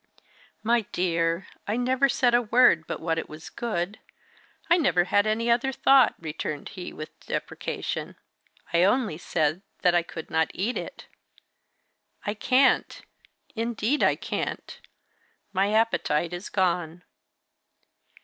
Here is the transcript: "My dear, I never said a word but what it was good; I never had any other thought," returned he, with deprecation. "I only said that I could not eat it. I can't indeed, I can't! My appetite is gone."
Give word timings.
"My 0.63 0.81
dear, 0.91 1.45
I 1.67 1.77
never 1.77 2.09
said 2.09 2.33
a 2.33 2.41
word 2.41 2.87
but 2.87 2.99
what 2.99 3.19
it 3.19 3.29
was 3.29 3.51
good; 3.51 3.99
I 4.67 4.77
never 4.79 5.03
had 5.03 5.27
any 5.27 5.47
other 5.51 5.71
thought," 5.71 6.15
returned 6.17 6.69
he, 6.69 6.91
with 6.91 7.19
deprecation. 7.27 8.15
"I 8.73 8.83
only 8.83 9.19
said 9.19 9.61
that 9.83 9.93
I 9.93 10.01
could 10.01 10.31
not 10.31 10.49
eat 10.55 10.75
it. 10.75 11.05
I 12.25 12.33
can't 12.33 13.03
indeed, 13.55 14.01
I 14.01 14.15
can't! 14.15 14.79
My 15.53 15.71
appetite 15.71 16.33
is 16.33 16.49
gone." 16.49 17.03